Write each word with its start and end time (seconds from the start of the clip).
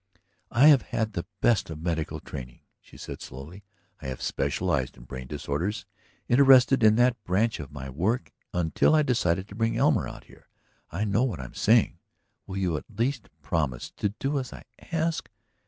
"I 0.49 0.69
have 0.69 0.81
had 0.81 1.13
the 1.13 1.27
best 1.41 1.69
of 1.69 1.79
medical 1.79 2.19
training," 2.19 2.61
she 2.79 2.97
said 2.97 3.21
slowly. 3.21 3.65
"I 4.01 4.07
have 4.07 4.19
specialized 4.19 4.97
in 4.97 5.03
brain 5.03 5.27
disorders, 5.27 5.85
interested 6.27 6.81
in 6.83 6.95
that 6.95 7.23
branch 7.23 7.59
of 7.59 7.71
my 7.71 7.87
work 7.87 8.31
until 8.51 8.95
I 8.95 9.03
decided 9.03 9.47
to 9.49 9.53
bring 9.55 9.77
Elmer 9.77 10.07
out 10.07 10.23
here. 10.23 10.47
I 10.89 11.05
know 11.05 11.23
what 11.23 11.39
I 11.39 11.45
am 11.45 11.53
saying. 11.53 11.99
Will 12.47 12.57
you 12.57 12.77
at 12.77 12.97
least 12.97 13.29
promise 13.43 13.91
to 13.97 14.09
do 14.09 14.39
as 14.39 14.51
I 14.51 14.63
ask? 14.91 15.29